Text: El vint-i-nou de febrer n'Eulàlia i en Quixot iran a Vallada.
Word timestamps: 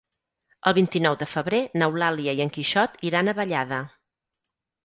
El 0.69 0.73
vint-i-nou 0.77 1.17
de 1.19 1.27
febrer 1.33 1.59
n'Eulàlia 1.81 2.35
i 2.39 2.43
en 2.47 2.53
Quixot 2.57 2.99
iran 3.11 3.31
a 3.31 3.37
Vallada. 3.41 3.83